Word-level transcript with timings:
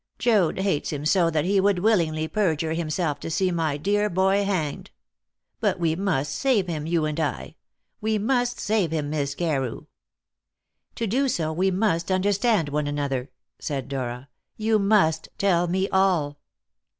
Joad 0.17 0.57
hates 0.57 0.91
him 0.91 1.05
so 1.05 1.29
that 1.29 1.45
he 1.45 1.59
would 1.61 1.77
willingly 1.77 2.27
perjure 2.27 2.73
himself 2.73 3.19
to 3.19 3.29
see 3.29 3.51
my 3.51 3.77
dear 3.77 4.09
boy 4.09 4.43
hanged. 4.43 4.89
But 5.59 5.79
we 5.79 5.95
must 5.95 6.33
save 6.33 6.65
him, 6.65 6.87
you 6.87 7.05
and 7.05 7.19
I; 7.19 7.53
we 8.01 8.17
must 8.17 8.59
save 8.59 8.89
him, 8.89 9.11
Miss 9.11 9.35
Carew." 9.35 9.85
"To 10.95 11.05
do 11.05 11.27
so, 11.29 11.53
we 11.53 11.69
must 11.69 12.09
understand 12.11 12.69
one 12.69 12.87
another," 12.87 13.29
said 13.59 13.87
Dora; 13.89 14.27
"you 14.57 14.79
must 14.79 15.29
tell 15.37 15.67
me 15.67 15.87
all." 15.89 16.39